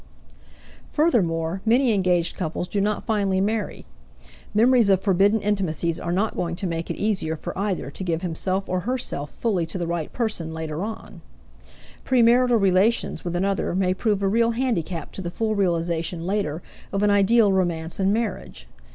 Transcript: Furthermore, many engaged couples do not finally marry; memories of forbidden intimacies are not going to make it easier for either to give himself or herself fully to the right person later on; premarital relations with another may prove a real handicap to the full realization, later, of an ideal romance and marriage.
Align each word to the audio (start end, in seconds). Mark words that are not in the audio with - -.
Furthermore, 0.89 1.61
many 1.63 1.93
engaged 1.93 2.35
couples 2.35 2.67
do 2.67 2.81
not 2.81 3.03
finally 3.03 3.39
marry; 3.39 3.85
memories 4.51 4.89
of 4.89 4.99
forbidden 4.99 5.39
intimacies 5.41 5.99
are 5.99 6.11
not 6.11 6.35
going 6.35 6.55
to 6.55 6.65
make 6.65 6.89
it 6.89 6.95
easier 6.95 7.35
for 7.35 7.55
either 7.55 7.91
to 7.91 8.03
give 8.03 8.23
himself 8.23 8.67
or 8.67 8.79
herself 8.79 9.29
fully 9.29 9.63
to 9.67 9.77
the 9.77 9.85
right 9.85 10.11
person 10.11 10.55
later 10.55 10.83
on; 10.83 11.21
premarital 12.03 12.59
relations 12.59 13.23
with 13.23 13.35
another 13.35 13.75
may 13.75 13.93
prove 13.93 14.23
a 14.23 14.27
real 14.27 14.49
handicap 14.53 15.11
to 15.11 15.21
the 15.21 15.29
full 15.29 15.53
realization, 15.53 16.25
later, 16.25 16.63
of 16.91 17.03
an 17.03 17.11
ideal 17.11 17.53
romance 17.53 17.99
and 17.99 18.11
marriage. 18.11 18.67